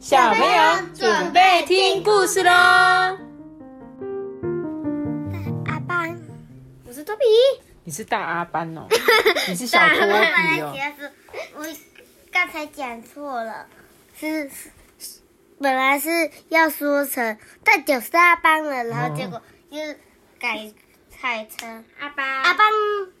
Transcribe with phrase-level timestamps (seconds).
[0.00, 0.48] 小朋友
[0.94, 2.50] 准备听故事喽。
[2.50, 3.18] 阿
[5.86, 6.18] 班，
[6.88, 7.24] 我是多比。
[7.84, 8.86] 你是大阿班哦，
[9.46, 10.04] 你是小托比
[10.62, 10.72] 哦。
[11.54, 11.66] 我
[12.32, 13.66] 刚才讲错了，
[14.18, 14.50] 是
[15.60, 16.08] 本来是
[16.48, 19.80] 要说成大九是阿班了，然后结果又
[20.38, 20.72] 改
[21.20, 22.66] 改成阿班阿班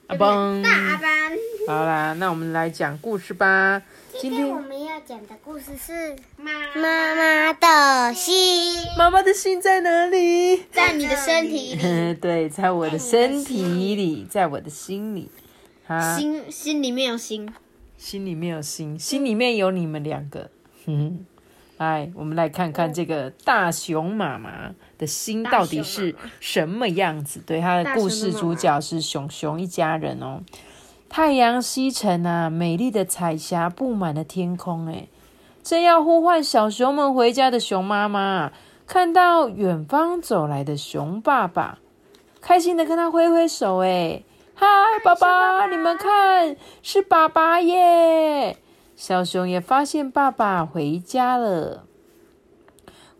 [0.06, 1.32] 阿班大阿班。
[1.68, 3.82] 好啦，那我们来讲故事吧。
[4.18, 8.74] 今天我们要讲的故事是妈妈妈的心。
[8.98, 10.64] 妈妈的心在哪里？
[10.70, 12.14] 在你的身体里。
[12.20, 15.30] 对，在我的身体里，在我的心里。
[16.18, 17.50] 心心里面有心，
[17.96, 20.50] 心里面有心，心里面有你们两个。
[20.84, 21.24] 嗯，
[21.78, 27.40] 来，我们来看看这个大熊妈妈的心到底是什么样子。
[27.46, 30.42] 对，它的故事主角是熊熊一家人哦。
[31.10, 34.86] 太阳西沉啊，美丽的彩霞布满了天空。
[34.86, 35.08] 哎，
[35.60, 38.52] 正要呼唤小熊们回家的熊妈妈，
[38.86, 41.80] 看到远方走来的熊爸爸，
[42.40, 43.78] 开心的跟他挥挥手。
[43.78, 44.22] 哎，
[44.54, 44.66] 嗨，
[45.02, 48.56] 爸爸，你们看，是爸爸耶！
[48.94, 51.86] 小熊也发现爸爸回家了。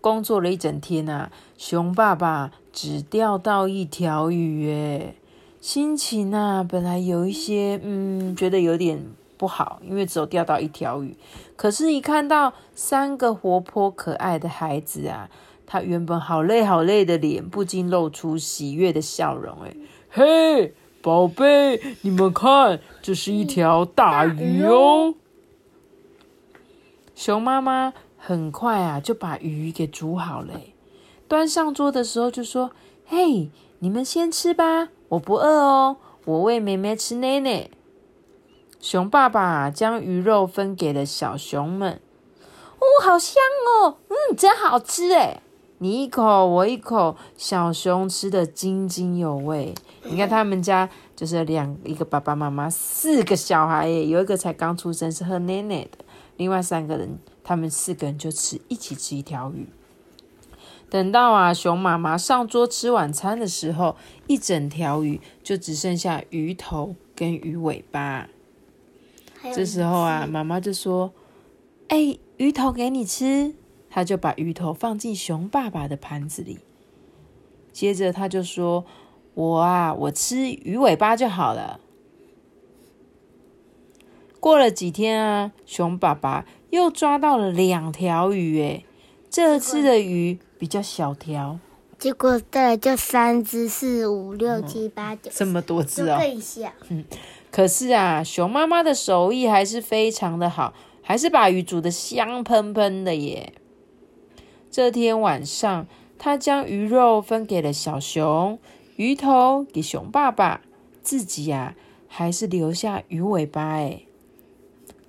[0.00, 4.70] 工作了一整天啊，熊爸爸只钓到一条鱼。
[4.70, 5.14] 哎。
[5.60, 9.04] 心情啊，本来有一些，嗯，觉得有点
[9.36, 11.14] 不好，因为只有钓到一条鱼。
[11.54, 15.28] 可是，一看到三个活泼可爱的孩子啊，
[15.66, 19.58] 他原本好累好累的脸，不禁露出喜悦的笑容。
[19.62, 19.76] 哎，
[20.08, 25.14] 嘿，宝贝，你们看，这是一条大鱼哦。
[27.14, 30.58] 熊妈妈很快啊，就把鱼给煮好了，
[31.28, 32.70] 端上桌的时候就说
[33.04, 33.50] ：“嘿，
[33.80, 37.68] 你们先吃吧。”我不饿哦，我喂妹妹吃奶奶。
[38.80, 42.00] 熊爸爸将鱼肉分给了小熊们。
[42.78, 43.42] 哦，好香
[43.82, 45.42] 哦，嗯，真好吃哎！
[45.78, 49.74] 你一口，我一口，小熊吃的津津有味。
[50.04, 55.98] 你看他们家就是两一个爸爸妈妈，四个小孩耶，有一个才刚出生是喝奶奶的，
[56.36, 59.68] 另外三个人他们四个人就吃一起吃一条鱼。
[60.90, 63.96] 等到啊，熊妈妈上桌吃晚餐的时候，
[64.26, 68.28] 一整条鱼就只剩下鱼头跟鱼尾巴。
[69.54, 71.12] 这时候啊，妈妈就说
[71.88, 73.54] ：“哎，鱼头给你吃。”
[73.88, 76.58] 他就把鱼头放进熊爸爸的盘子里。
[77.72, 78.84] 接着他就说
[79.34, 81.80] ：“我啊，我吃鱼尾巴就好了。”
[84.40, 88.84] 过了几天啊，熊爸爸又抓到了两条鱼，哎，
[89.30, 90.38] 这次的鱼。
[90.60, 91.58] 比较小条，
[91.98, 96.70] 结果再来就三只、四五六七八九，这么多只哦，更小。
[96.90, 97.02] 嗯，
[97.50, 103.54] 可是啊，熊妈妈的手艺还是非常的好，还是把鱼煮的香喷喷的耶。
[104.70, 105.86] 这天晚上，
[106.18, 108.58] 他将鱼肉分给了小熊，
[108.96, 110.60] 鱼头给熊爸爸，
[111.02, 111.74] 自己呀
[112.06, 114.02] 还是留下鱼尾巴哎。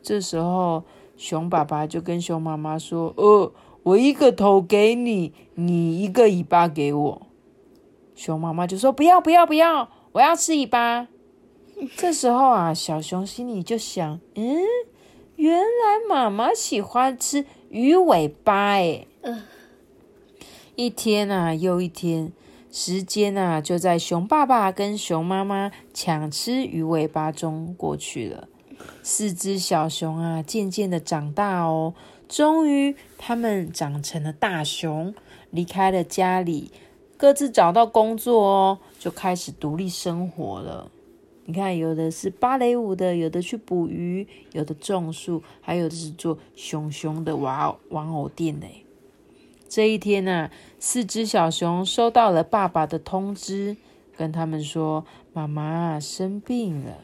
[0.02, 0.86] 这时候，
[1.18, 3.52] 熊爸爸就跟熊妈妈说：“呃。”
[3.84, 7.28] 我一个头给你，你一个尾巴给我。
[8.16, 11.08] 熊妈妈就说：“不要，不要，不要，我要吃尾巴。”
[11.98, 14.62] 这时候啊，小熊心里就想：“嗯，
[15.36, 15.66] 原来
[16.08, 19.08] 妈妈喜欢吃鱼尾巴。”哎，
[20.76, 22.32] 一天啊又一天，
[22.72, 28.48] 时间啊就在熊爸爸跟熊妈妈抢吃鱼尾巴中过去了。
[29.02, 31.96] 四只小熊啊，渐渐的长大哦。
[32.32, 35.14] 终于，他们长成了大熊，
[35.50, 36.72] 离开了家里，
[37.18, 40.90] 各自找到工作哦，就开始独立生活了。
[41.44, 48.66] 你看，有的是芭蕾舞的，有的去捕鱼，有的种树，还有的是做熊熊的玩玩偶店呢。
[49.68, 50.50] 这一天呢，
[50.80, 53.76] 四只小熊收到了爸爸的通知，
[54.16, 57.00] 跟他们说：“妈妈生病了。”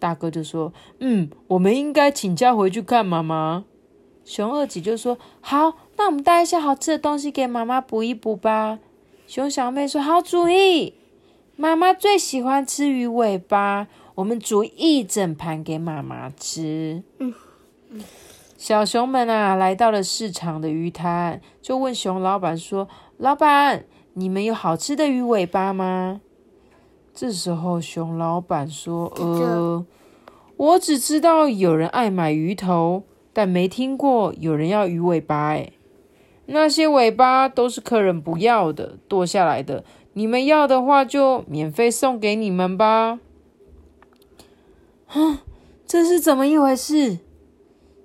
[0.00, 3.64] 大哥就说：“嗯，我们应该请假回去看妈妈。”
[4.30, 8.78] 熊二姐就说：“好，那我们带一些好吃的东西给妈妈补一补吧。”
[9.26, 10.94] 熊小妹说：“好主意，
[11.56, 17.34] 妈妈最喜欢吃鱼尾巴，我们煮一整盘给妈妈吃。”嗯
[18.56, 22.86] 小熊们啊，来到了市场的鱼摊，就问熊老板说
[23.18, 26.20] ：“老板，你们有好吃的鱼尾巴吗？”
[27.12, 29.84] 这时候，熊老板说：“呃，
[30.56, 35.72] 我只知道有人爱买鱼头。”但没听过有人要鱼尾巴哎，
[36.46, 39.84] 那些尾巴都是客人不要的，剁下来的。
[40.14, 43.20] 你们要的话，就免费送给你们吧。
[45.06, 45.42] 啊，
[45.86, 47.18] 这是怎么一回事？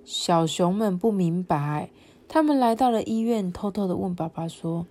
[0.04, 1.90] 小熊们不明白，
[2.28, 4.86] 他们来到了医院，偷偷的问爸爸说：“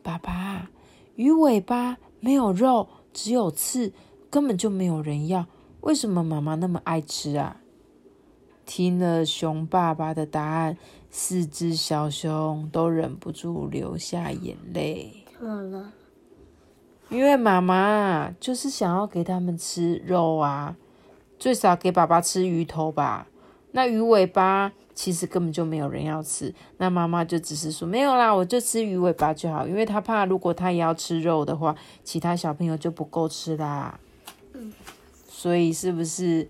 [0.00, 0.70] 爸爸，
[1.16, 3.92] 鱼尾巴没有肉，只有刺，
[4.30, 5.46] 根本就没有人要，
[5.80, 7.60] 为什么妈妈那么爱吃啊？”
[8.66, 10.76] 听了熊爸爸的答案，
[11.10, 15.24] 四只小熊都忍不住流下眼泪。
[15.38, 15.92] 怎么了？
[17.10, 20.76] 因为妈妈就是想要给他们吃肉啊，
[21.38, 23.26] 最少给爸爸吃鱼头吧。
[23.72, 33.98] 那鱼尾巴其实根本就没有人要吃，那妈妈就只是说没有啦，我就吃鱼尾巴就好，因为她怕如果她也要吃肉的话，其他小朋友就不够吃啦。
[34.54, 34.72] 嗯，
[35.28, 36.48] 所以是不是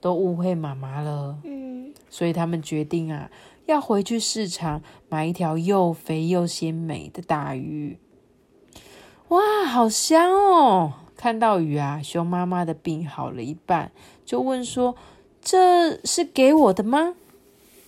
[0.00, 1.38] 都误会妈妈了？
[1.44, 3.30] 嗯，所以他们决定啊，
[3.66, 7.98] 要回去市场买一条又肥又鲜美的大鱼。
[9.28, 10.92] 哇，好香哦！
[11.16, 13.90] 看到鱼啊，熊妈妈的病好了一半，
[14.24, 14.94] 就问说
[15.42, 17.16] ：“这是给我的吗？”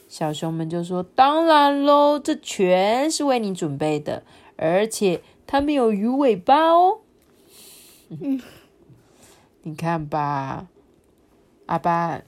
[0.08, 4.24] 小熊们就说：“当然喽，这全是为你准备的，
[4.56, 6.98] 而且它们有鱼尾巴哦。”
[8.10, 8.42] 嗯，
[9.62, 10.66] 你看吧，
[11.70, 12.20] 阿爸，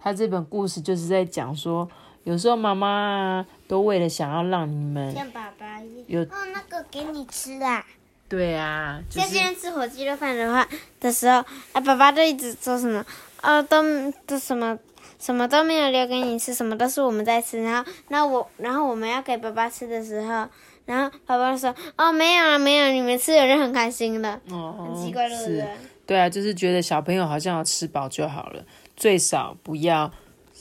[0.00, 1.88] 他这本故事就是在讲说，
[2.24, 5.80] 有时候妈妈啊，都为了想要让你们像爸爸。
[6.08, 7.84] 有哦，那个给你吃啦。
[8.28, 10.66] 对啊，就是像今天吃火鸡肉饭的话
[10.98, 11.36] 的时候，
[11.72, 13.06] 啊，爸爸都一直说什么，
[13.42, 13.80] 哦，都
[14.26, 14.76] 都什么
[15.20, 17.62] 什么都没有留给你吃，什么都是我们在吃。
[17.62, 20.48] 然后，然后我，然后我们要给爸爸吃的时候，
[20.86, 24.40] 然后爸爸说，哦，没有啊，没有，你们吃的就很开心了。
[24.50, 25.68] 哦，很奇怪，对不？
[26.12, 28.62] 对啊，就是觉得小朋友好像要吃饱就好了，
[28.94, 30.12] 最少不要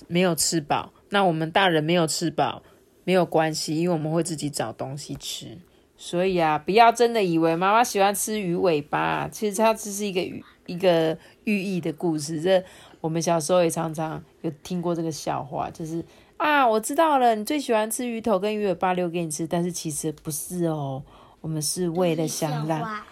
[0.07, 0.94] 没有吃饱。
[1.09, 2.63] 那我们大人没有吃饱
[3.03, 5.57] 没有关系，因为我们会自己找东西吃。
[5.98, 12.42] 所以啊，不要真的以为妈妈喜欢吃鱼尾巴，其实它只是一个寓一个寓意的故事。
[12.42, 12.63] 这
[13.01, 16.01] 我们小时候也常常有听过这个笑话，就是
[16.38, 21.03] 啊，我知道了，你最喜欢吃鱼头跟鱼尾巴留给你吃，但是其实不是哦，
[21.42, 23.03] 我们是为了想让。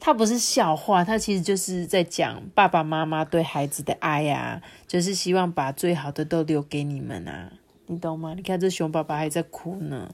[0.00, 7.52] 让它不是笑话，它其实就是在讲爸爸妈妈对孩子的爱呀、就是希望把最好的都留给你们啊，
[7.86, 8.34] 你懂吗？
[8.34, 10.10] 你看这熊爸爸还在哭呢，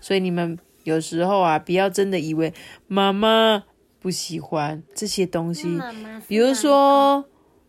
[0.00, 2.52] 所以你们有时候啊，不要真的以为
[2.86, 3.64] 妈妈
[4.00, 5.80] 不喜欢这些东西，
[6.28, 7.24] 比如说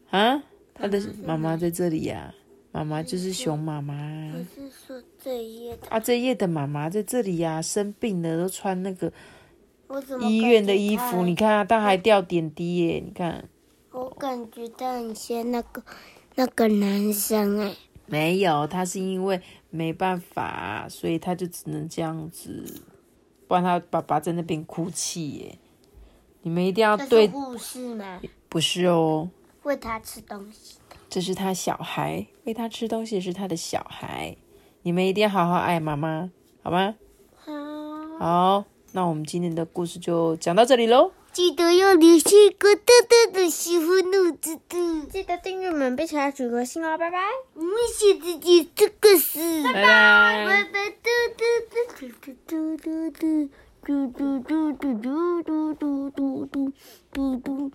[0.09, 0.43] 啊，
[0.73, 2.33] 他的妈妈在这里呀、
[2.71, 3.93] 妈妈就是熊妈妈，
[4.31, 9.11] 不是说这一页的，啊，这页的妈妈在这里呀、生病了都穿那个
[10.21, 13.47] 医院的衣服，你看啊，他还掉点滴耶， 你看。
[13.91, 15.83] 我感觉到很像那个
[16.35, 17.75] 那个男生哎、
[18.07, 19.39] 没有，他是因为
[19.69, 22.81] 没办法，所以他就只能这样子，
[23.47, 25.59] 不然他爸爸在那边哭泣耶。
[26.41, 28.19] 你们一定要这是对，护士吗？
[28.49, 29.29] 不是哦，
[29.61, 30.77] 喂他吃东西。
[31.07, 34.35] 这是他小孩，喂他吃东西是他的小孩，
[34.81, 36.31] 你们一定要好好爱妈妈，
[36.63, 36.95] 好吗？
[37.37, 37.53] 好，
[38.19, 41.11] 好，那我们今天的故事就讲到这里喽。
[41.31, 47.17] 记得要留下一个大大的喜欢兔子的，记得订阅我们，并且要举个心哦，拜拜。
[47.55, 49.63] 我们下次见，这个是。
[49.63, 50.45] 拜拜。
[50.45, 53.49] 拜拜，嘟嘟嘟嘟嘟嘟嘟。
[53.85, 56.71] 嘟嘟嘟嘟嘟嘟嘟嘟嘟嘟嘟嘟嘟嘟
[57.11, 57.71] 嘟嘟嘟